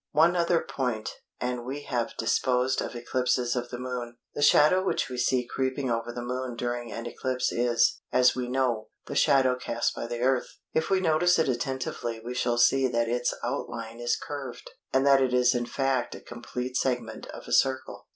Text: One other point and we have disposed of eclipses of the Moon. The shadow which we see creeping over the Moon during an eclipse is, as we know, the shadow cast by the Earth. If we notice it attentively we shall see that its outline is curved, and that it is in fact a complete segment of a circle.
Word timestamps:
One 0.13 0.35
other 0.35 0.61
point 0.67 1.11
and 1.39 1.63
we 1.63 1.83
have 1.83 2.17
disposed 2.17 2.81
of 2.81 2.95
eclipses 2.95 3.55
of 3.55 3.69
the 3.69 3.77
Moon. 3.77 4.17
The 4.33 4.41
shadow 4.41 4.83
which 4.83 5.09
we 5.09 5.19
see 5.19 5.45
creeping 5.47 5.91
over 5.91 6.11
the 6.11 6.23
Moon 6.23 6.55
during 6.55 6.91
an 6.91 7.05
eclipse 7.05 7.51
is, 7.51 8.01
as 8.11 8.35
we 8.35 8.47
know, 8.47 8.87
the 9.05 9.13
shadow 9.15 9.53
cast 9.55 9.93
by 9.95 10.07
the 10.07 10.21
Earth. 10.21 10.57
If 10.73 10.89
we 10.89 11.01
notice 11.01 11.37
it 11.37 11.47
attentively 11.47 12.19
we 12.19 12.33
shall 12.33 12.57
see 12.57 12.87
that 12.87 13.09
its 13.09 13.35
outline 13.43 13.99
is 13.99 14.17
curved, 14.17 14.71
and 14.91 15.05
that 15.05 15.21
it 15.21 15.35
is 15.35 15.53
in 15.53 15.67
fact 15.67 16.15
a 16.15 16.19
complete 16.21 16.77
segment 16.77 17.27
of 17.27 17.43
a 17.47 17.53
circle. 17.53 18.07